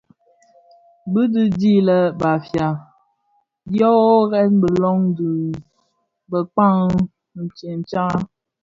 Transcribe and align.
Di 1.11 1.21
i 1.41 1.43
di 1.59 1.73
lè 1.87 1.99
Bafia 2.19 2.67
dyo 3.71 3.89
worè 4.05 4.41
bi 4.59 4.69
löň 4.81 4.99
dhi 5.17 5.31
bëkpag 6.29 6.77
tsentsa. 7.55 8.05